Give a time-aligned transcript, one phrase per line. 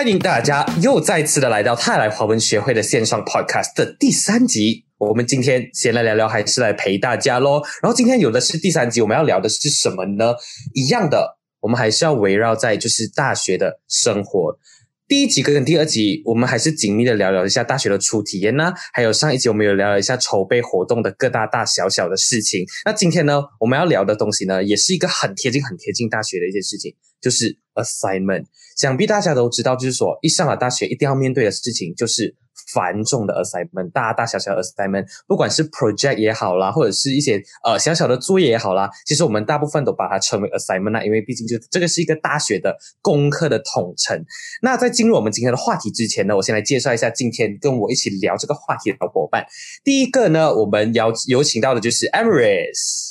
[0.00, 4.86] 欢迎大家又再次的来到泰来华文学会的线上 podcast 的第三集。
[4.96, 7.60] 我们今天先来聊聊，还是来陪大家喽。
[7.82, 10.32] 然后今天有的是第三集，我们要聊的是什么呢？
[10.72, 14.58] 一样的，我们还是要围绕在就是大学的生活。
[15.06, 18.72] 第一集跟第二集，我们还是紧密的聊聊一下大学的初体验呢。
[18.94, 22.64] 还有上一集我们有聊了一下筹备活动的各大大小小的事情。
[22.86, 28.46] 那今天呢，我们要聊的东西呢，也是一个很贴近、很贴近大学的一件事情，就是 assignment。
[28.76, 32.36] 想必大家都知道，就是说一上了大学，一定要面对的事情就是。
[32.74, 44.24] 繁重的 assignment，大大小小的 assignment，不管是 project 也好啦，或者是一些呃小小的作业也好啦，其实我们大部分都把它称为 assignment 啊，因为毕竟就这个是一个大学的功课的统称。
[44.62, 49.44] 那在进入我们今天的话题之前呢，我先来介绍一下今天跟我一起聊这个话题的小伙伴。
[49.82, 53.09] 第一个呢，我们邀有请到的就是 Emrys。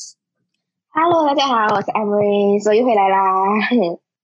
[1.02, 3.24] Hello，大家好，我是 Emrys，我又回来啦。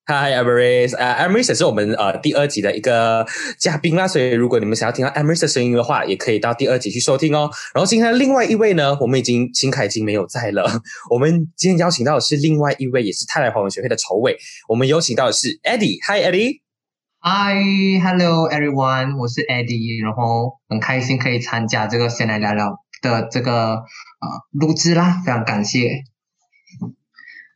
[0.08, 3.26] Hi, Emrys，呃，Emrys 是我们呃第二集的一个
[3.58, 7.50] 嘉宾啦，所以如果你们想要听到 Emrys 的声音的话，也可以到第二集去收听哦。
[7.74, 10.70] 然后今天另外一位呢，我们已经秦凯已经没有在了，
[11.10, 14.36] 我们今天邀请到的是另外一位，也是泰来华文学会的筹委，
[14.68, 15.98] 我们有请到的是 Eddie。
[16.06, 16.60] Hi, Eddie。
[17.22, 26.04] Hi, hello everyone，我是 Eddie，然后很开心可以参加这个先来聊聊的这个呃录制啦，非常感谢。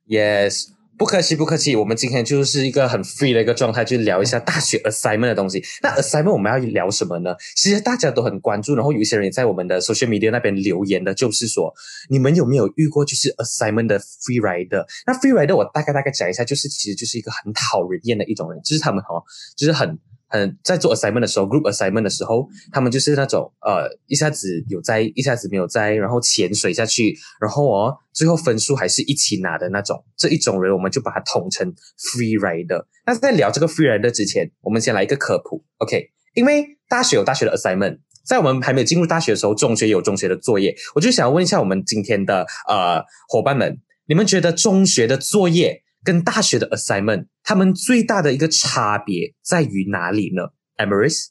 [0.10, 0.72] Yes。
[0.98, 1.78] 不客气，不客气。
[1.78, 5.64] 我们今天就是一个很 free 的一个状态，就聊一下大学 assignment 的东西。
[5.82, 7.34] 那 assignment 我们要聊什么呢？
[7.56, 11.74] 其实大家都很关注，然后有一些人也在我们的 social media 那边留言的，就是说
[12.10, 14.86] 你们有没有遇过就是 assignment 的 free rider？
[15.08, 19.24] 那 free rider 我大概大概讲一下，就是其实就是一个很讨人厌的一种人，就是他们哦，
[19.56, 19.98] 就是很。
[20.30, 30.06] 很在做 assignment 的时候，group assignment 的时候，他们就是那种呃，一下子有在，一下子没有在，然后潜水下去，然后哦，最后分数还是一起拿的那种。
[30.16, 32.86] 这一种人，我们就把它统称 free rider。
[33.06, 36.12] 那在聊这个 free rider 之前，我们先来一个科普，OK？
[36.36, 40.76] 因为大学有大学的 assignment，在我们还没有进入大学的时候，中学有中学的作业。
[40.94, 45.84] 我就想问一下我们今天的呃伙伴们，你们觉得中学的作业？
[46.02, 51.30] 跟大学的 assignment，他们最大的一个差别在于哪里呢？Emerys，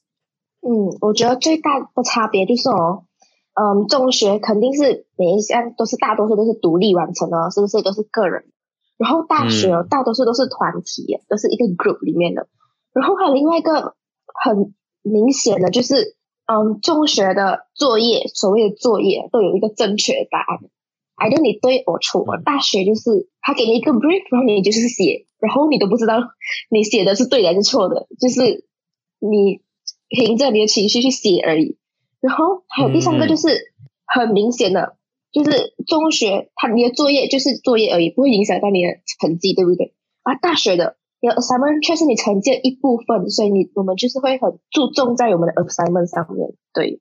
[0.66, 3.04] 嗯，我觉得最大的差别就是哦，
[3.54, 8.50] 嗯，中学肯定是每一项都是大多数都是独立完成的，是不是都是个人？
[8.96, 12.48] 然后大学大多数都是团体，都是一个 group 里面的。
[12.92, 13.94] 然后还有另外一个
[14.42, 20.58] 很明显的就是，嗯，中学的作业，所谓的作业都有一个正确的答案。
[21.18, 26.14] I don't 你对我错，大学就是他给你一个 brief，然后你就是写，然后你都不知道
[26.70, 28.64] 你写的是对还是错的，就是
[29.18, 29.60] 你
[30.08, 31.76] 凭着你的情绪去写而已。
[32.20, 33.48] 然后还有第三个就是
[34.06, 34.96] 很明显的，
[35.32, 38.88] 就是中学他你的作业就是作业而已，不会影响到你的
[39.20, 39.94] 成绩，对不对？
[40.22, 47.00] 啊，大学的 assignment 却是你成绩的一部分，所以你我们就是会很注重在我们的 assignment 上面，对。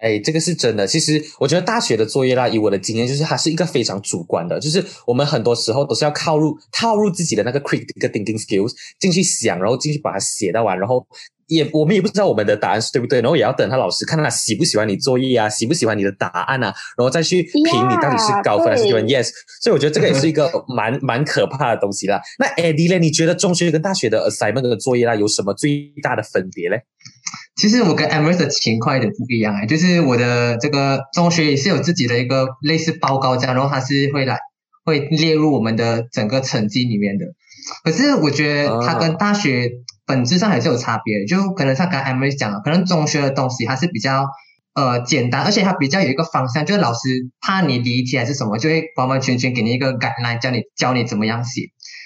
[0.00, 0.86] 哎，这个是真的。
[0.86, 11.06] 其实我觉得大学的作业啦，以我的经验，就是它是一个非常主观的，就是我们很多时候都是要靠入套入自己的那个 critical thinking skills 进去想，然后进去把它写到完，然后
[11.46, 19.06] 也我们也不知道我们的答案是对不对，然后也要等他老师看他喜不喜欢你作业啊，喜不喜欢你的答案啊，然后再去评你到底是高分还是低分。
[19.06, 19.30] Yes，
[19.62, 22.20] 所以我觉得这个也是一个蛮蛮可怕的东西啦。
[22.38, 22.98] 那 Eddie 呢？
[22.98, 26.82] 你觉得中学跟大学的 assignment 的作业啦有什么最大的分别嘞？
[27.56, 34.38] 其实我跟 Emrys 的情况有点不一样哎，就是我的这个中学也是有自己的一个类似报告这样，然后它是会来
[34.84, 37.24] 会列入我们的整个成绩里面的。
[37.82, 39.70] 可是我觉得它跟大学
[40.06, 44.26] 本质上还是有差别，就可能像刚 Emrys 讲的，可能中学的东西它是比较
[44.74, 46.98] 呃简单，而且它比较有一个方向，就是老师
[47.40, 51.62] 怕你理解还是什么，就会完完全全给你一个指南教你教你怎么样写。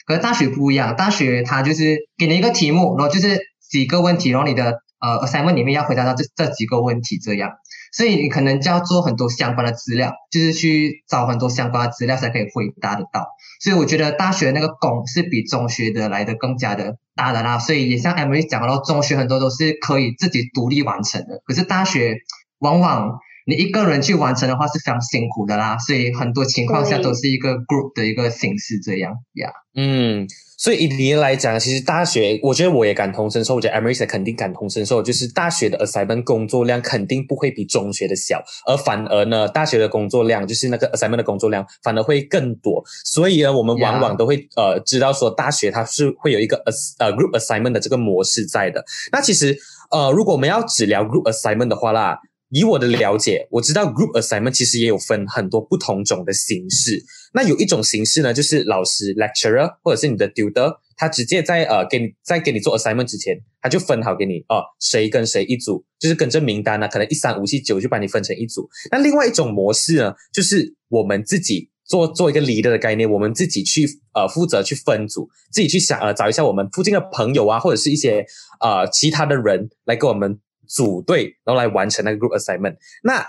[0.06, 4.80] 可是大学不一样，大学它就是给你一个题目，然后就是几个问题，然后你的。
[5.00, 7.52] 呃，assignment 里面要回答到这这几个问题，这样，
[7.92, 13.26] 所以你可能就要做很多相关的资料，就是去找很多相关的资料才可以回答得到。
[13.62, 17.58] 所以我觉得大学那个功是比中学的来的更加的大的啦。
[17.58, 22.16] 所以也像 Emily 讲到，中学很多都是可以自己独立完成的，可是大学
[22.58, 23.18] 往往
[23.50, 25.76] 你一个人去完成的话是非常辛苦的啦。
[25.76, 29.50] 所以很多情况下都是一个 group 的一个形式这样呀。
[29.74, 30.26] 嗯。
[30.62, 33.54] 所以以你来讲，其实大学，我觉得我也感同身受。
[33.54, 42.84] 我觉得 Emrys 肯定感同身受，就是大学的 assignment 工作量肯定不会比中学的小，而反而呢，大学的工作量就是那个 assignment 的工作量反而会更多。
[43.06, 46.62] 所以呢，我们往往都会呃知道说，大学它是会有一个
[46.98, 48.84] 呃 group assignment 的这个模式在的。
[49.12, 49.56] 那其实
[49.90, 52.18] 呃，如果我们要只聊 group assignment 的话啦。
[52.50, 57.02] 以我的了解，我知道 group assignment 其实也有分很多不同种的形式。
[57.32, 68.68] 那有一种形式呢，就是老师 lecturer 或者是你的 tutor，他直接在呃给你在给你做 assignment 之前，他就分好给你哦，谁跟谁一组，就是跟着名单呢，可能一三五七九就把你分成一组。
[68.90, 78.26] 那另外一种模式呢，就是我们自己做做一个 leader 的概念，我们自己去呃负责去分组，自己去想呃找一下我们附近的朋友啊，或者是一些
[78.60, 80.40] 呃其他的人来跟我们
[80.70, 82.76] 组队，然后来完成那个 group assignment。
[83.02, 83.26] 那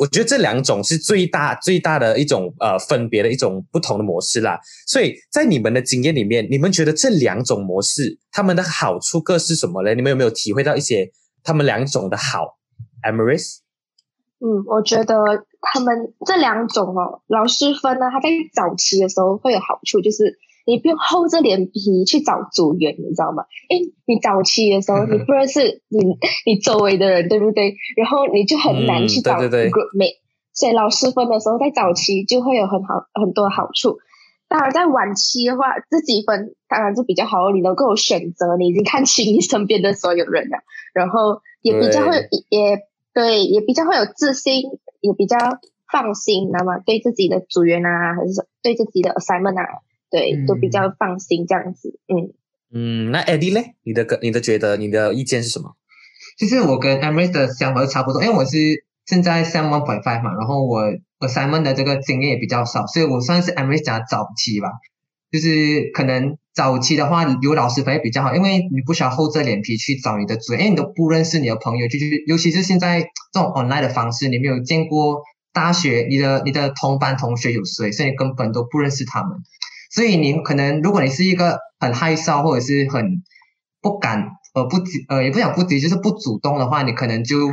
[0.00, 4.58] 我觉得这两种是最大最大的一种呃分别的一种不同的模式啦。
[4.86, 9.94] 所以在你们的经验里面，你们觉得这两种模式他们的好处各是什么呢？
[9.94, 11.10] 你们有没有体会到一些
[11.42, 12.58] 他们两种的好
[13.02, 13.58] ？Amaris，
[14.40, 15.14] 嗯，我觉得
[15.60, 23.44] 他们这两种哦，老师分呢，他在早期的时候会有好处，就是你不用厚着脸皮去找组员，你知道吗？
[23.68, 25.98] 诶，你早期的时候你不认识你
[26.46, 27.76] 你周围的人，对不对？
[27.96, 29.34] 然后你就很难去找
[29.70, 30.18] group mate，
[30.52, 33.98] 所以老师分的时候在早期就会有很好很多好处。
[34.48, 40.58] 当然在晚期的话，自己分当然就比较好，你能够选择，你已经看清你身边的所有人了，
[40.92, 42.78] 然后也比较会也
[43.14, 44.62] 对，也比较会有自信，
[45.00, 45.38] 也比较
[45.90, 49.64] 放心，那么对自己的组员啊，还是对自己的 assignment 啊。
[50.12, 52.34] 对，都比较放心这样子，嗯
[52.74, 55.74] 嗯，那 Eddie 嘞，你的个你的觉得你的意见是什么？
[56.38, 60.82] 其实我跟 Emily 的想法差不多，因为我是现在 Point Five 嘛，然后我
[61.20, 64.68] assignment 的这个经验也比较少，所以我算是 Emily 讲早期吧，
[65.30, 75.22] 就是可能早期的话有老师反而比较好，因为你不需要厚着脸皮去找你的组员，因为你都不认识你的朋友，就是尤其是现在这种 online 的方式，你没有见过
[75.52, 79.38] 大学你的你的同班同学有谁，所以根本都不认识他们。
[79.94, 83.22] 所以你可能，如果你是一个很害臊或者是很
[83.82, 84.78] 不敢呃不
[85.08, 87.52] 呃也不想不急就是不主动的话，你可能就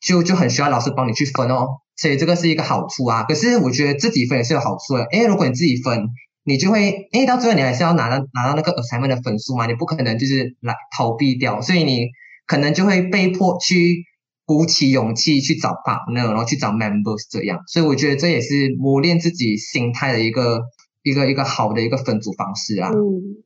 [0.00, 1.66] 就就很需要老师帮你去分哦。
[1.96, 3.24] 所以这个是一个好处啊。
[3.24, 6.10] 可是我觉得自己分也是有好处的，因为如果你自己分，
[6.44, 12.06] 你就会因为到最后你还是要拿到拿到那个 assignment 的分数嘛，你不可能就是来逃避掉，所以你
[12.46, 14.04] 可能就会被迫去
[14.46, 17.58] 鼓起勇气去找 partner，然后去找 members 这样。
[17.66, 20.62] 所以我觉得这也是磨练自己心态的一个。
[21.02, 23.42] 一个一个好的一个分组方式啊，嗯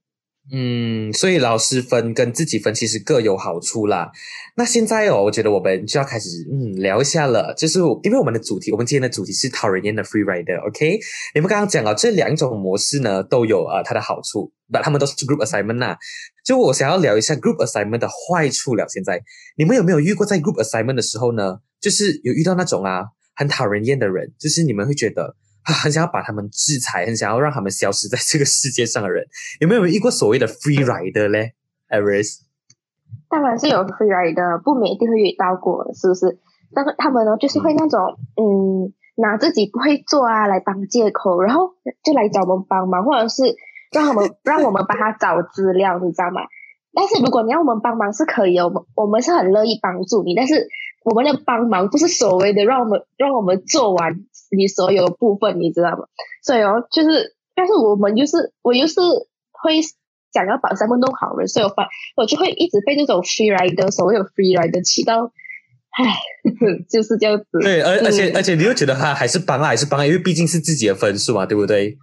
[0.53, 4.11] 嗯，所以老师分跟自己分其实各有好处啦。
[4.57, 10.99] 那现在哦，我觉得我们就要开始嗯聊一下了，就是因为我们的主题，我们今天的主题是讨人厌的 free rider，OK？
[11.35, 15.97] 你们刚刚讲了这两种模式呢，都有啊它的好处，那他们都是 group assignment 呐。
[16.45, 18.85] 就我想要聊一下 group assignment 的坏处了。
[18.89, 19.23] 现在
[19.57, 23.05] 你们有没有遇过在 group assignment 的时候呢，就是有遇到那种啊
[23.35, 25.37] 很讨人厌的人，就是你们会觉得。
[25.83, 29.25] 很想要把他们制裁，很想要让他们消失在这个世界上的人，
[29.61, 31.55] 有没有遇过所谓的 free rider 嘞
[31.89, 32.41] ？Aris，
[33.31, 36.39] 当然是有 free rider，不免一定会遇到过，是不是？
[36.75, 38.01] 但是他们呢，就是会那种，
[38.37, 41.71] 嗯，拿自己不会做啊来当借口，然后
[42.03, 43.43] 就来找我们帮忙，或者是
[43.91, 46.43] 让他们 让我们帮他找资料，你知道吗？
[46.93, 50.69] 但是如果你要我们帮忙是可以，我们我们是很乐意帮助你，但是
[51.05, 54.25] 我们的帮忙不是所谓的让我们让我们做完。
[54.57, 56.07] 你所有的部分，你知道吗？
[56.43, 59.01] 所以哦，就是，但是我们就是，我又是
[59.53, 59.81] 会
[60.33, 65.33] 想要把三分弄好了，所以我发，我就会一直被这种 free rider 所有 free rider 气到，
[65.91, 66.19] 唉，
[66.91, 67.47] 就是这样子。
[67.63, 71.97] 对，而而且而且，你又觉得他还是帮啊，还是帮，因为毕竟是自己的分数嘛，对不对？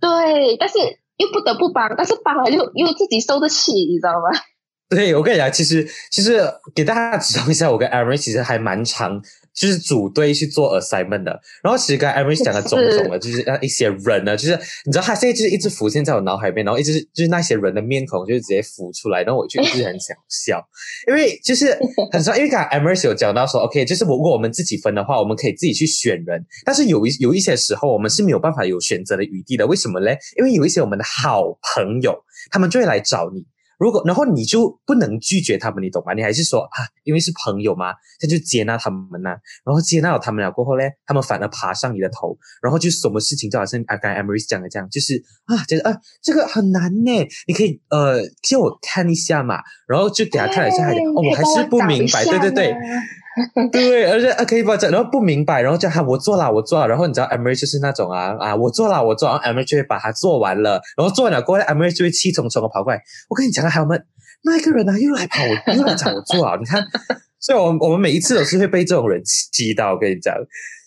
[0.00, 0.78] 对，但是
[1.16, 4.30] 又不得不帮，但是帮了又又自己受得起，你知道吗？
[4.90, 6.42] 对，我跟你讲，其实其实
[6.74, 9.22] 给大家指导一下，我跟 Aaron 其实还蛮长。
[9.60, 20.66] 就是组队去做 assignment 的，然后其实刚才 Emily 讲的种种的，就是那一些人呢，就是你知道他现在就是一直浮现在我脑海里面，然后一直就是那些人的面孔就是直接浮出来，然后我就一直很想笑，
[21.08, 21.78] 因为就是
[22.10, 30.16] 很少，因为刚才 Emily 有讲到说，OK，就是如果我们自己分的话，我们可以自己去选人，但是有一有一些时候我们是没有办法有选择的余地的，为什么嘞？
[30.38, 31.42] 因为有一些我们的好
[31.74, 32.16] 朋友，
[32.50, 33.44] 他们就会来找你。
[33.80, 36.12] 如果然后你就不能拒绝他们，你懂吗？
[36.12, 39.30] 你还是说啊，因为是朋友嘛，那就接纳他们呐。
[39.64, 52.76] 然后接纳了他们了过后呢，他们反而爬上你的头，然后就什么事情就好像啊，刚才 Emery 讲的这样，就是啊，觉得啊，这个很难呢，你可以呃借我看一下嘛，然后就给他看了一下，哦，我还是不明白，对对对。
[53.72, 64.04] 对，而且，可以把这，然后不明白，然后叫他我做啦，我做了，然后你知道，M H 就是那种啊啊，我做啦，我做，然后 Emery 就会把它做完了，然后做完了过后，M H 就会气冲冲的跑过来，我跟你讲啊，还有们
[64.42, 65.44] 那一个人呢，又来跑，
[65.74, 66.84] 又来找我做啊，你看，
[67.38, 70.34] 所以，我我们每一次都是会被这种人气到，我跟你讲。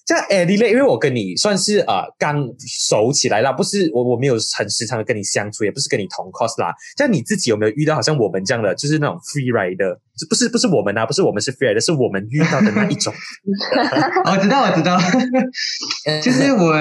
[0.06, 6.74] 像 Eddie 类，因为我跟你算是啊刚熟起来啦，不是我我没有很时常的跟你相处，也不是跟你同 cos 啦。
[6.98, 9.98] 像你自己有没有遇到好像我们这样的，就是那种 free rider，
[10.30, 13.14] 不是不是我们啊，不是我们是 free rider，是我们遇到的那一种。
[14.26, 15.00] 我知道我知道，
[16.22, 16.74] 就是我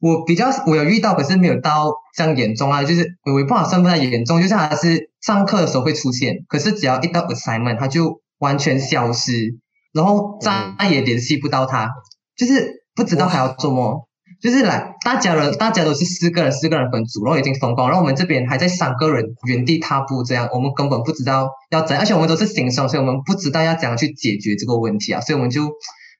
[0.00, 9.60] 我比较我有遇到，可是没有到这样严重啊，就是我也不好算不太严重，就是他是上课的时候会出现，可是只要一到 assignment，他就完全消失，
[9.92, 11.88] 然后再也联系不到他，
[12.36, 14.08] 就是不知道还要做么。
[14.40, 25.70] 就是来，大家人，大家都是四个人，四个人分组，然后已经分工，然后我们这边还在三个人原地踏步，这样我们根本不知道要怎样，而且我们都是新生，所以我们不知道要怎样去解决这个问题啊，所以我们就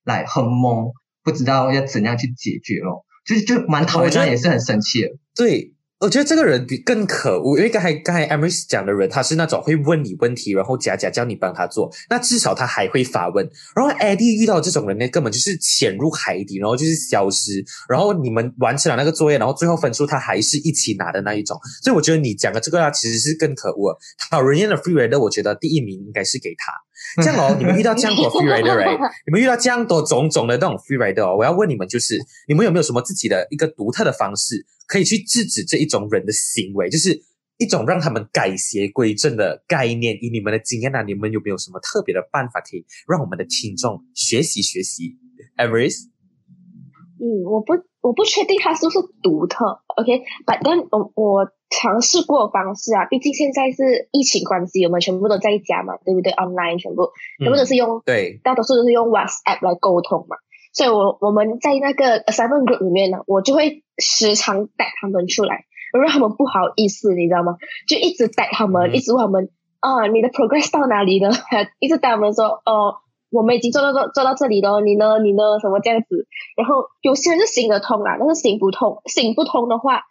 [0.04, 0.92] 来很懵，
[1.24, 5.72] 不知道要怎样去解决咯，就是就蛮讨厌，也是很生气的，对。
[6.02, 13.48] 我觉得这个人比更可恶，因为刚才刚才 Emrys 讲的人，他是那种会问你问题，然后假假叫你帮他做，那至少他还会发问。
[13.76, 17.64] 然后 Eddie 遇到这种人呢，根本就是潜入海底，然后就是消失。
[17.88, 21.56] 然后你们完成了那个作业，然后最后分数他还是一起拿的那一种。
[21.84, 23.96] 所以我觉得你讲的这个啊，其实是更可恶。
[24.28, 26.72] 讨人厌的 free r a d e r 我觉得第一名应该是给他。
[27.22, 32.18] 这样哦，你们遇到这样多 Free Rider， 你们遇到这样多种种的那种 Free Rider 哦，我要问你们，就是
[32.48, 34.66] 你们有没有什么自己的一个独特的方式？
[34.86, 37.18] 可以去制止这一种人的行为，就是
[37.56, 40.18] 一种让他们改邪归正的概念。
[40.20, 45.16] 以你们的经验呢，你们有没有什么特别的办法可以让我们的听众学习学习
[45.56, 46.08] e v e r y s
[47.18, 49.80] 嗯，我不我不确定它是不是独特。
[49.96, 60.36] OK，but then 我我尝试过方式啊，毕竟现在是疫情关系，我们全部都在家嘛，对不对？Online 全部全部都是用对，大多数都是用 WhatsApp 来沟通嘛。
[60.74, 67.56] 所以，我我们在那个 assignment group 里面呢，我就会时常带他们出来，让他们不好意思，你知道吗？
[67.86, 71.30] 就一直带他们，一直问他们啊，你的 progress 到哪里了？
[71.78, 72.96] 一直带他们说，哦，
[73.32, 75.18] 我们已经做到做做到这里了，你呢？
[75.18, 75.58] 你呢？
[75.60, 76.28] 什么这样子？
[76.56, 80.02] 然后有些人是行得通啊，但是行不通，行不通的话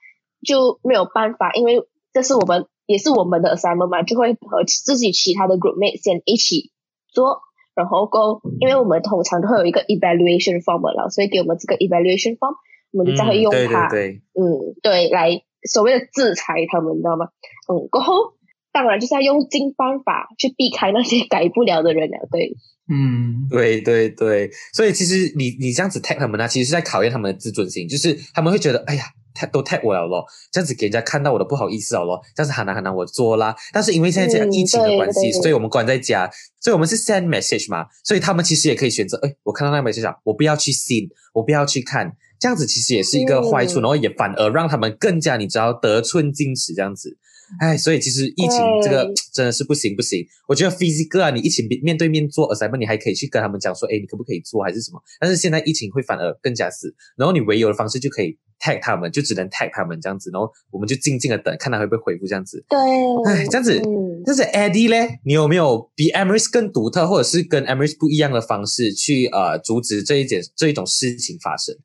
[0.45, 6.71] 就没有办法，因为这是我们也是我们的 assignment 嘛，就会和自己其他的 group mate 先一起
[7.13, 7.39] 做。
[7.73, 12.55] 然后够，因为我们通常都会有一个 evaluation form 了，所以给我们这个 evaluation form，
[12.91, 13.87] 我们就再会用它，
[14.35, 17.29] 嗯，对，来所谓的制裁他们，你知道吗？
[17.71, 18.33] 嗯，过后
[18.73, 22.57] 当然就是要用尽办法去避开那些改不了的人了，对，
[22.91, 29.05] 嗯，对对对，所以其实你你这样子 tag 他们呢，其实是在考验他们的自尊心，就是他们会觉得，哎呀。
[29.33, 33.55] 太都太我了咯，这样子给人家看到我的不好意思了咯，这样子很难很难我做啦。
[33.71, 36.29] 但是因为现在这样疫情的关系，所以我们关在家，
[36.59, 47.17] 所以我们是 send message 嘛，所以他们其实也可以选择，哎，我看到那个 message，我不要去 see，我不要去看，这样子其实也是一个坏处，然后也反而让他们更加你知道得寸进尺这样子。
[47.59, 50.25] 哎，所以其实疫情这个真的是不行不行。
[50.47, 55.01] 我觉得 physical 啊，你一起面面对面做 assignment，你还可以去跟他们讲说，哎，你可不可以做还是什么？
[55.19, 62.63] 但是现在疫情会反而更加死，然后你唯有的方式就可以 tag 他们，就只能 tag 他们这样子，然后我们就静静的等，看他会不会回复这样子。
[62.69, 62.79] 对，
[63.27, 63.81] 哎，这样子，
[64.25, 71.75] 但是 Eddie 咧，你有没有比 Emrys 更独特，或者是跟 Emrys 不一样的方式去呃阻止这一件这一种事情发生？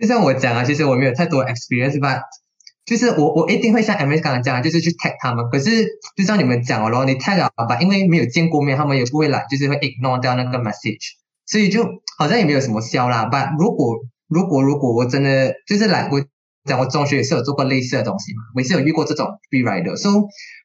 [0.00, 2.20] 就像我讲啊，其实我没有太多 experience，吧。
[2.90, 5.48] 就是我我一定会像 M S 刚刚讲，就是去 tag 他们。
[5.48, 11.12] 可是就像你们讲哦，然后你 tag 了吧，因为没有见过面，他们也不会来，就是会 ignore 掉那个 message，
[11.46, 11.84] 所以就
[12.18, 13.28] 好像也没有什么效啦。
[13.30, 16.20] 但如果如果如果我真的就是来，我
[16.64, 20.14] 讲我中学也是有做过类似的东西嘛，我也是有遇过这种 free rider，所以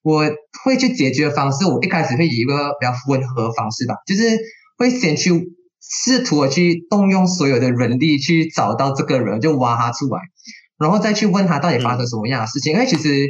[0.01, 0.23] 我
[0.63, 1.67] 会去解决方式。
[1.67, 4.23] 我一开始会以一个比较温和方式吧，就是
[4.79, 5.29] 会先去
[5.79, 10.21] 试图去动用所有的人力去找到这个人，就挖他出来。
[10.77, 13.27] 然后再去问他到底发生什么样的事情，因为其实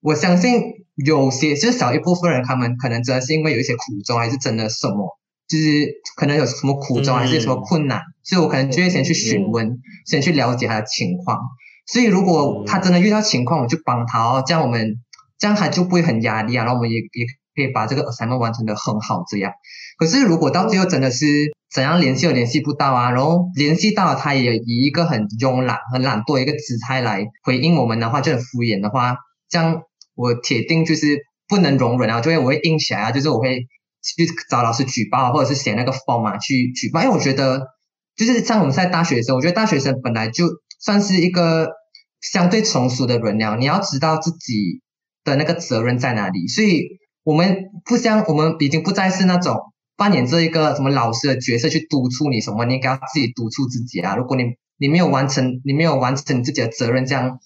[0.00, 0.62] 我相信
[0.96, 11.38] 有些就是少一部分人，他们可能真的是因为有一些苦衷，还是真的什么，就是可能有什么苦衷，还是什么困难，所以我可能就会先去询问，先去了解他的情况。
[11.86, 14.96] 所以如果他真的遇到情况，我就帮他哦，这样我们
[15.38, 19.52] 这样他就不会很压力啊，然后我们也也可以把这个 assignment 完成的很好这样。
[19.98, 21.26] 可是如果到最后真的是，
[21.74, 29.16] 怎样联系都联系不到啊，然后联系到他也以一个很慵懒、很懒惰一个姿态来回应我们的话，就很敷衍的话，
[29.48, 29.82] 这样
[30.14, 37.66] 我铁定就是不能容忍啊，就会我会硬起来啊，就是我会去找老师举报，或者是写那个 form 啊去举报，因为我觉得
[38.14, 40.46] 就是像我们在大学生，我觉得大学生本来就
[40.78, 41.72] 算是一个
[42.20, 44.80] 相对成熟的人了，你要知道自己
[45.24, 46.84] 的那个责任在哪里，所以
[47.24, 49.56] 我们不像我们已经不再是那种。
[49.96, 52.64] 扮演这一个什么老师的角色去督促你什么？
[52.64, 54.16] 你应该要自己督促自己啊！
[54.16, 54.44] 如果你
[54.78, 57.38] 你没有完成，你没有完成你自己的责任，这样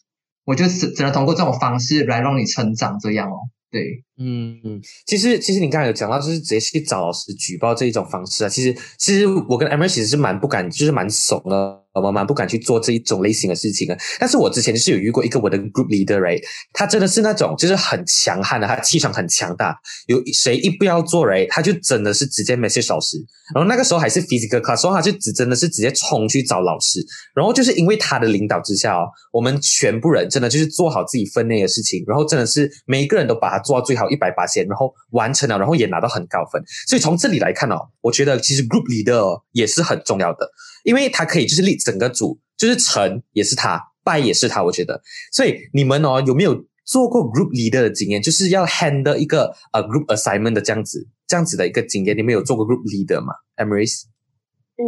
[0.45, 3.37] 我就只只能通过这种方式来让你成长，这样哦。
[3.71, 8.49] 对，嗯，其实其实你刚才有讲到，就是直接去找老师举报这一种方式啊。
[8.49, 11.85] 其实其实我跟 M R 其实是蛮不敢，就是蛮怂的。
[11.95, 13.99] 我蛮不敢去做这一种类型的事情啊。
[14.21, 16.41] 但是我之前就是有遇过一个我的 group leader 哎
[16.73, 19.77] 他真的是那种就是很强悍的，他气场很强大。
[20.07, 23.17] 有谁一不要做嘞他就真的是直接 message 老师。
[23.55, 27.01] 然后那个时候还是 physical class，所以他就只真的是直接冲去找老师。
[27.35, 36.63] 然后就是因为他的领导之下哦，我们全部人真的就是做好自己分内的事情，然后真的是每一个人都把它做到最好一百八千，然后完成了，然后也拿到很高分。
[36.87, 40.51] 所以从这里来看哦，我觉得其实 group leader 也是很重要的。
[40.85, 44.63] 因为他可以就是立整个组，就是成也是他，败也是他。
[44.63, 48.23] 我觉得，所以你们哦有没有做过 group leader 的经验？
[48.23, 54.05] 就是要 handle 一个呃 group assignment 的这样子这样子的一个经验，你们有做过 group leader 吗？Emrys？
[54.77, 54.85] 嗯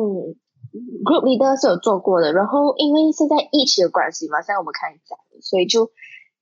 [1.04, 2.32] ，group leader 是有做过的。
[2.32, 5.90] 然后因为现在疫情的关系嘛，像我们开始讲，所以就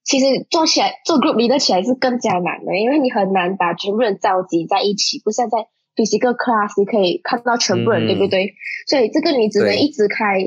[0.05, 5.69] 其实做起来做 group leader 起来是更加难的，因为你很难把全部人召集在一起，不像在。
[5.99, 8.55] Physical class 你可以看到全部人，对不对？
[8.87, 10.39] 所以这个你只能一直开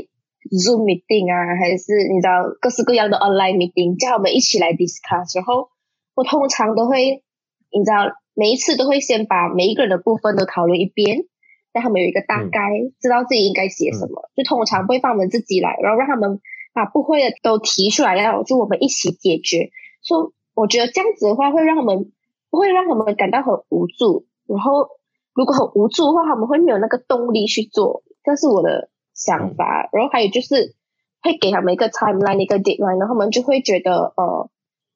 [0.48, 5.36] Zoom meeting 啊，还是你知道各式各样的 online meeting，叫我们一起来 discuss。
[5.36, 5.68] 然后
[6.16, 7.22] 我通常都会，
[7.70, 11.28] 你知道每一次都会先把每一个人的部分都讨论一遍，
[11.74, 14.32] 让他们有一个大概，知道自己应该写什么。
[14.34, 16.40] 就通常会放我们自己来，然后让他们
[16.74, 19.70] 把不会的都提出来，然后就我们一起解决。
[20.02, 22.10] 说我觉得这样子的话，会让我们
[22.50, 24.88] 不会让他们感到很无助，然后。
[25.34, 29.90] 如果很无助的话，他们会没有那个动力去做，这是我的想法。
[29.94, 30.76] 然后还有就是
[31.22, 34.50] 会给他们一个 timeline，一个 deadline，然后他们就会觉得，呃，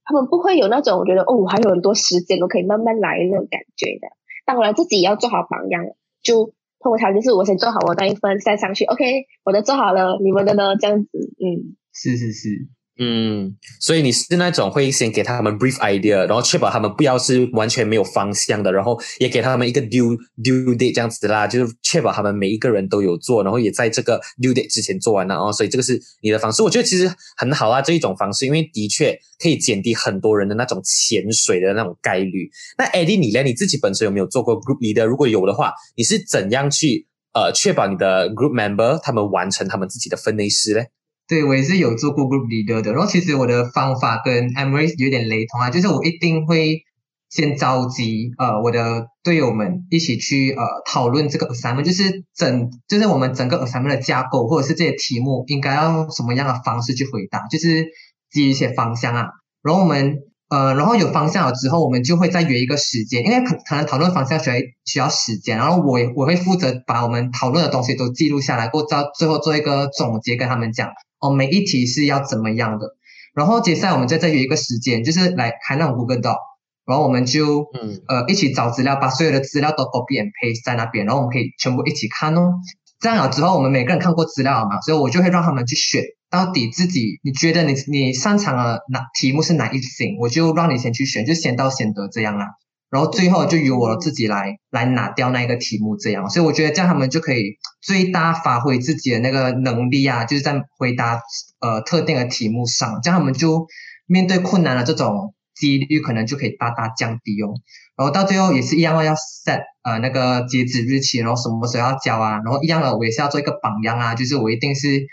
[0.04, 4.08] 他们不会有那种觉得，哦，我还有很多时间，我可以慢慢来那种感觉的。
[4.46, 5.86] 当然自己也要做好榜样，
[6.22, 10.76] 就通常就是我先做好我那一份塞上去，OK，我的做好了，你们的呢？
[10.76, 12.68] 这样子，嗯，是是是。
[12.98, 25.52] 嗯，所以你是那种会先给他们 brief idea，然后确保他们不要是完全没有方向的，然后也给他们一个 due due date 这样子的啦，就是确保他们每一个人都有做，然后也在这个 due date 之前做完了哦。
[25.52, 32.50] 所以这个是你的方式，我觉得其实很好啊，这一种方式，因为的确可以减低很多人的那种潜水的那种概率。
[32.78, 33.44] 那 Eddie 你呢？
[33.44, 35.04] 你自己本身有没有做过 group leader？
[35.04, 40.82] 如果有的话，你是怎样去呃确保你的 group member 他们完成他们自己的分内事呢？
[41.28, 42.94] 对，我也是有做过 group leader 的。
[42.94, 46.84] 然后其实我的方法跟 Emily 有点雷同啊，就是我一定会
[47.32, 57.88] 先召集呃我的队友们一起去呃讨论这个 assignment，就是整就是我们整个 assignment 的架构，或者是这些题目应该要用什么样的方式去回答，就是
[58.30, 59.26] 基于一些方向啊。
[59.64, 70.88] 然后我们呃然后有方向了之后，我们就会再约一个时间，因为可可能讨论方向需要需要时间，然后我我会负责把我们讨论的东西都记录下来，过到最后做一个总结，跟他们讲。
[71.26, 72.96] 哦，每一题是要怎么样的？
[73.34, 76.38] 然后接下来我们再再有一个时间，就是来开那种 Google Doc，
[76.86, 82.54] 然后我们就嗯呃一起找资料，把所有的资料都 copy and paste 在那边，然后我们可以全部一起看哦。
[83.00, 92.48] 这样了之后，我们每个人看过资料了嘛，所以我就会让他们去选，到底自己你觉得你你擅长的哪题目是哪一型，我就让你先去选，就先到先得这样啦。
[92.96, 101.20] 然后最后就由我自己来来拿掉那个题目，这样，所以我觉得这样他们就可以最大发挥自己的那个能力啊，就是在回答
[101.60, 103.68] 呃特定的题目上，这样他们就
[104.06, 107.52] 面对困难的这种几率可能就可以大大降低哦。
[107.98, 115.06] 然后到最后也是一样，要 set 呃那个截止日期，然后什么时候要交啊，然后一样的我也是要做一个榜样啊，就是我一定是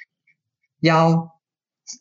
[0.78, 1.30] 要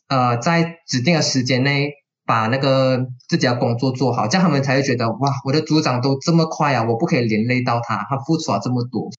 [0.06, 1.90] 呃在指定的时间内。
[2.32, 9.10] 把那个自己的工作做好，这样他们才会觉得哇，我的组长都这么快啊，我不可以连累到他，他付出了这么多，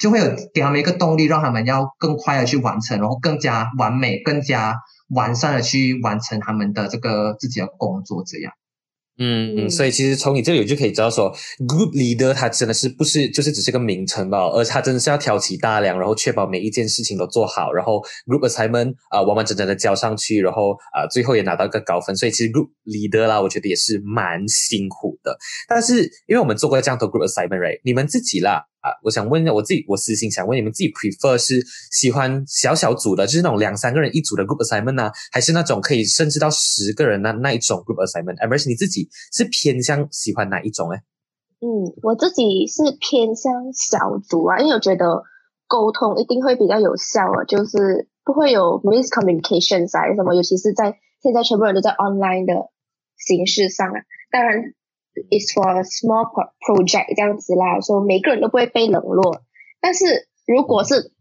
[0.00, 4.76] 就会有给他们一个动力，让他们要更快的去完成，然后更加完美、更加
[5.14, 8.54] 完善的去完成他们的这个自己的工作，这样。
[9.18, 11.30] 嗯，所以其实从你这里就可以知道说
[11.68, 22.16] ，group leader 他真的是不是就是只是个名称吧，而他真的是要挑起大梁，然后确保每一件事情都做好，然后 group assignment 啊完完整整的交上去，然后啊最后也拿到一个高分。
[22.16, 25.36] 所以其实 group leader 啦，我觉得也是蛮辛苦的。
[25.68, 28.64] 但是因为我们做过这样的 group assignment，你们自己啦。
[28.82, 38.36] 啊，我想问一下我自己，我私心想问你们自己，prefer 是喜欢小小组的，就是那种两三个人一组的 group assignment 呢，还是那种可以甚至到十个人的那一种 group assignment？
[38.50, 40.96] 还是你自己是偏向喜欢哪一种呢？
[41.60, 45.22] 嗯，我自己是偏向小组啊，因为我觉得
[45.68, 52.68] 沟通一定会比较有效啊，就是不会有 miscommunication 啊什么，尤其是在现在全部人都在 online 的
[53.16, 54.74] 形式上啊，当然。
[55.30, 56.26] Is for a small
[56.60, 59.42] project 这样子啦，说每个人都不会被冷落。
[59.80, 61.12] 但是如果是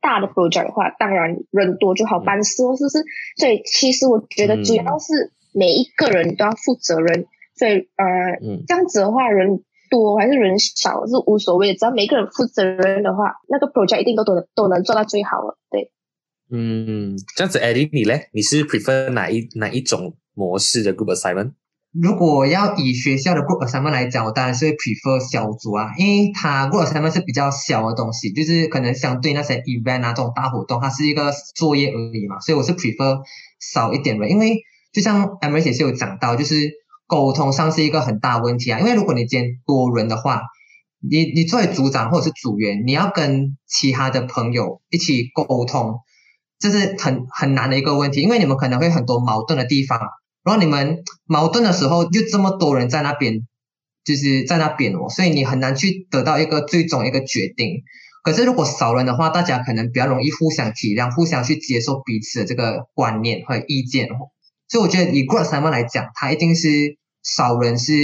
[0.00, 3.04] 大的 project 的话，当然人多就好办事哦，是不是？
[3.36, 7.26] 所以其实我觉得主要是每一个人都要负责任。
[7.54, 15.58] 所以呃，这样子的话，人多还是人少是无所谓，只要每个人负责任的话，那个 project 一定都都能都能做到最好了。
[15.70, 15.92] 对。
[16.50, 18.28] 嗯，这样子，Eddie 你嘞？
[18.32, 21.52] 你是 prefer 哪一哪一种模式的 group assignment？
[21.92, 33.20] 如果要以学校的 group assignment 来讲，我当然是会 prefer 小组啊，因为它 group assignment 是比较小的东西，就是可能相对那些 event 啊这种大活动，它是一个作业而已嘛，所以我是 prefer
[33.60, 36.70] 少一点的，因为就像 M 也是有讲到，就是
[37.06, 40.42] 沟通上是一个很大问题啊，因为如果你今天多人的话。
[41.04, 45.96] 你你作为组长或者是组员，你要跟其他的朋友一起沟通，
[46.60, 49.98] 这是很很难的一个问题，因为你们可能会很多矛盾的地方，
[50.44, 53.46] 然后你们矛盾的时候就这么多人在那边，
[54.04, 57.82] 就是在那边哦，所以你很难去得到一个最终一个决定。
[58.22, 64.30] 可是如果少人的话，大家可能比较容易互相体谅，互相去接受彼此的这个观念和意见哦。
[64.68, 67.94] 所以我觉得以 Group Seven 来讲，它一定是少人是。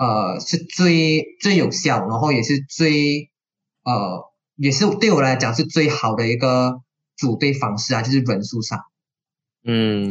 [0.00, 3.30] 呃，是最最有效，然后也是最
[3.82, 6.82] 呃，也是对我来讲是最好的一个
[7.16, 8.78] 组队方式啊，就是人数上。
[9.64, 10.08] 嗯，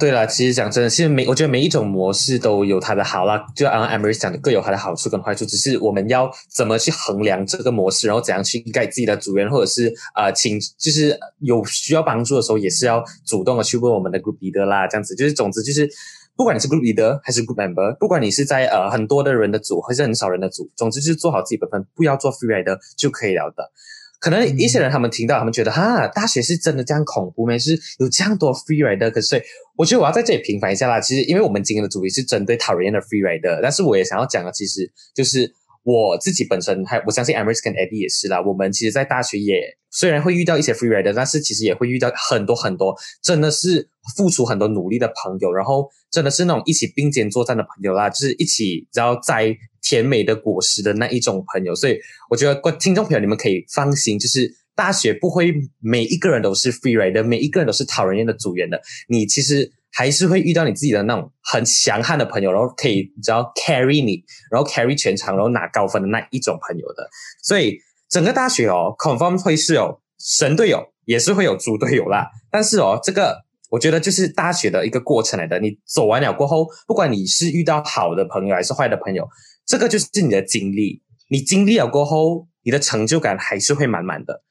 [0.00, 15.88] 对了，其实讲真的，其实每我觉得每一种模式都有它的好啦，就按 Emery 讲的，各有它的好处跟坏处，只是我们要怎么去衡量这个模式，然后怎样去盖自己的组员，或者是呃，请就是有需要帮助的时候，也是要主动的去问我们的 group leader 啦，这样子，就是总之就是。
[16.36, 23.70] 不管你是 group leader 还是 group member，不管你是在呃很多的人的组还是很少人的组，总之就是做好自己本分，不要做 free rider 就可以了的。
[24.20, 27.58] 可能一些人他们听到，他们觉得哈，大学是真的这样恐怖吗？
[27.58, 29.10] 是有这样多 free rider？
[29.10, 29.42] 可是
[29.76, 31.00] 我觉得我要在这里平反一下啦。
[31.00, 35.54] 其实因为我们今天的主题是针对讨厌的 free rider，但是我也想要讲的，其实就是。
[35.82, 38.40] 我自己本身还我相信 American Eddie 也是啦。
[38.40, 51.74] 我们其实，在大学也虽然会遇到一些 free rider，但是其实也会遇到很多很多真的是付出很多努力的朋友，然后真的是那种一起并肩作战的朋友啦，就是一起然后摘甜美的果实的那一种朋友。
[51.74, 58.80] 所以我觉得，听众朋友你们可以放心，就是大学不会每一个人都是 free rider，每一个人都是讨人厌的组员的。
[59.08, 59.72] 你其实。
[59.92, 67.08] 还是会遇到你自己的那种很强悍的朋友，然后可以只要 carry 你，然后 carry 全场，然后拿高分的那一种朋友的。
[67.42, 72.30] 所以整个大学哦，confirm 会是有神队友，也是会有猪队友啦。
[72.50, 75.58] 但是哦，这个我觉得就是大学的一个过程来的。
[75.60, 79.28] 你走完了过后，不管你是遇到好的朋友还是坏的朋友，
[79.66, 81.02] 这个就是你的经历。
[81.30, 84.42] 你经历了过后，你的成就感还是会满满的。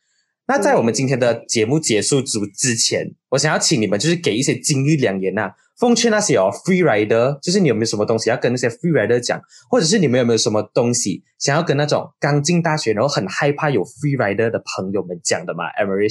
[0.50, 16.10] 那在我们今天的节目结束之之前，我想要请你们就是给一些金玉良言呐，奉劝那些哦 free rider，就是你有没有什么东西要跟那些 free rider 讲，或者是你们有没有什么东西想要跟那种刚进大学然后很害怕有 free rider 的朋友们讲的吗？Emery，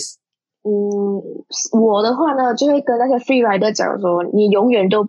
[0.63, 0.71] 嗯，
[1.81, 5.03] 我的话呢，就会跟那些 free rider 讲说，你永远都，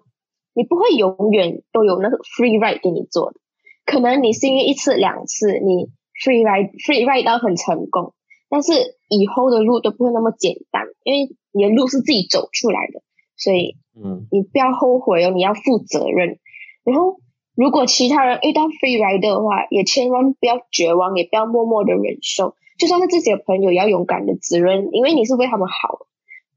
[0.55, 3.39] 你不会永远都有那个 free ride 给你做的，
[3.85, 5.85] 可能你幸运一次两次，你
[6.25, 8.15] free ride free ride 到很成功。
[8.49, 8.73] 但是
[9.07, 13.01] 以后的路都不会那么简单，因为你的路是自己走出来的，
[13.37, 16.39] 所以，嗯，你不要后悔哦，你要负责任。
[16.83, 17.19] 然后，
[17.55, 26.07] 如果其他人遇到 free ride 的话，也千万不要绝望，也不要默默的忍受，就算是自己的朋友，也要勇敢的指认，因为你是为他们好。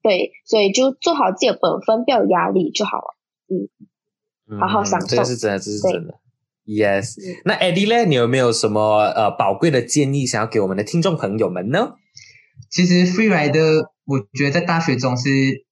[0.02, 3.14] 对，所以就做好自己的本分，不要有压力就好了。
[3.48, 6.18] 嗯，好好享受，这是真的，这是真的。
[6.64, 8.04] Yes，那 Eddie 呢？
[8.04, 11.94] 你有没有什么呃宝贵的建议想要给我们的听众朋友们呢？
[12.70, 15.64] 其实 free rider，我觉得在大学中是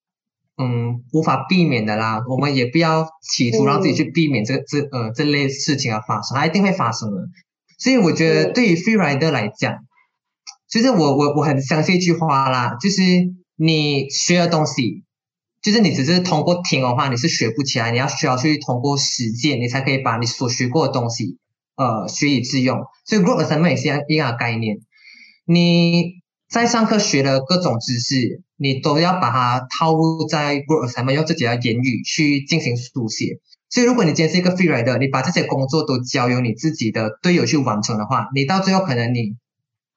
[0.57, 2.24] 嗯无法避免的啦。
[2.29, 7.29] 我们也不要企图让自己去避免这这呃这类事情的发生，它一定会发生的。
[7.79, 9.79] 所以我觉得对于 free rider 来讲，
[10.68, 13.00] 其实我我我很相信一句话啦，就是
[13.55, 15.05] 你学的东西。
[15.62, 17.90] 就是你只是通过听的话，你是学不起来。
[17.90, 21.37] 你要需要去通过实践，你才可以把你所学过的东西，
[21.77, 22.79] 呃，学以致用。
[23.05, 24.79] 所以 group assignment 也是一样的概念。
[25.44, 33.40] 你在上课学的各种知识，你都要把它套入在 group assignment，用自己的言语去进行书写。
[33.68, 39.37] 所以，如果你今天是一个 free rider，你把这些工作都交由你自己的队友去完成的话，你到最后可能你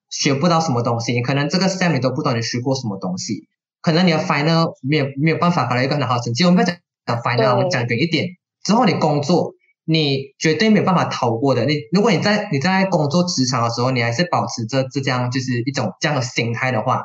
[0.09, 3.47] 学不到什么东西，你可能这个 sem 你都不懂你学过什么东西。
[3.83, 6.45] 可能你的 final 没有没有办法考到一个很好成绩。
[6.45, 8.29] 我们要讲讲 final，我们讲远一点。
[8.63, 11.65] 之后你工作，你绝对没有办法逃过的。
[11.65, 17.03] 你如果你在你在工作职场的时候，你还是保持着这样就是一种这样的心态的话，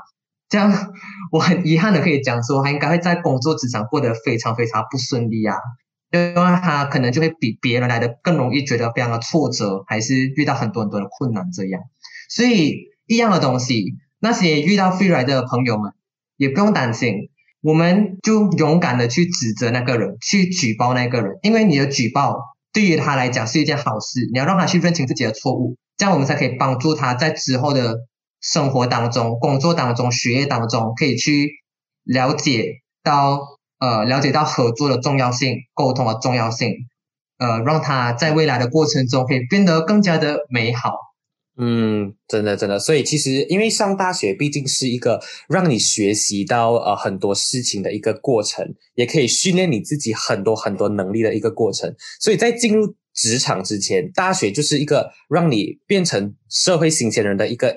[0.49, 0.93] 这样
[1.33, 5.57] 我很遗憾的可以讲说，他应该会在工作职场过得非常非常不顺利啊，
[6.12, 11.83] 因为他可能就会比别人来的更容易觉得非常的挫折，还是遇到很多很多的困难这样。
[12.31, 12.77] 所以
[13.09, 15.93] 一样的东西，那些遇到 free ride 的朋友们。
[16.38, 17.29] 也不用担心，
[17.61, 22.38] 我们就勇敢的去指责那个人，去举报那个人，因为你的举报
[22.72, 24.20] 对于他来讲是一件好事。
[24.33, 27.96] 你要让他去认清自己的错误，这样我们才可以帮助他在之后的
[28.40, 31.51] 生活当中、工作当中、学业当中，可以去
[32.05, 33.40] 了解到
[33.81, 36.72] 呃了解到合作的重要性、沟通的重要性，
[37.38, 41.08] 呃，让他在未来的过程中可以变得更加的美好。
[41.61, 51.92] 嗯，真的真的，所以其实因为上大学毕竟是一个让你学习到呃很多事情的一个过程，也可以训练你自己很多很多能力的一个过程。
[52.21, 57.75] 所以在进入职场之前，大学就是一个让你变成社会新鲜人的一个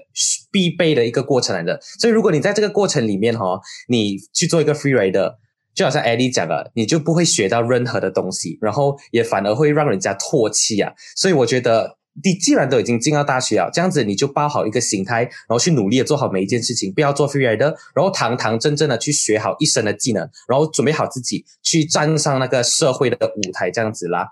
[0.52, 1.80] 必备的一个过程来的。
[2.00, 5.38] 所以如果你在这个过程里面哈，你去做一个 free rider，
[5.74, 10.94] 就好像 Eddie 讲的，你就不会学到任何的东西，然后也反而会让人家唾弃啊。
[11.16, 11.98] 所以我觉得。
[12.24, 24.28] 你既然都已经进到大学了，这样子你就抱好一个心态，然后去努力的做好每一件事情，不要做 free rider，然后堂堂正正的去学好一身的技能，然后准备好自己去站上那个社会的舞台，这样子啦。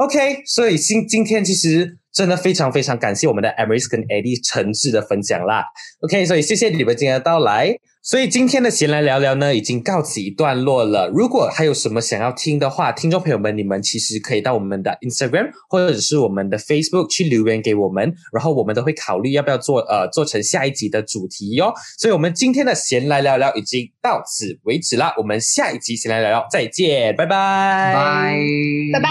[0.00, 5.62] OK，所以今今天其实真的非常非常感谢我们的 Emrys 跟 Eddie 诚挚的分享啦。
[6.00, 7.76] OK，所以谢谢你们今天的到来。
[8.02, 11.10] 所以今天的闲来聊聊呢，已经告此一段落了。
[11.10, 21.74] 如果还有什么想要听的话，听众朋友们，你们其实可以到我们的 Instagram 或者是我们的 Facebook 去留言给我们，然后我们都会考虑要不要做呃做成下一集的主题哟。
[21.98, 27.94] 所以我们今天的闲来聊聊已经到此为止啦，我们下一集闲来聊聊再见，拜拜，
[28.94, 29.10] 拜拜